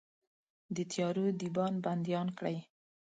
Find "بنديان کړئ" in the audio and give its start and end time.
1.85-2.57